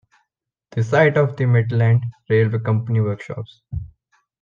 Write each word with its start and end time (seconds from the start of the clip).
The 0.71 0.83
site 0.83 1.15
of 1.15 1.37
the 1.37 1.45
Midland 1.45 2.03
Railway 2.27 2.57
Company 2.57 3.01
Workshops. 3.01 3.61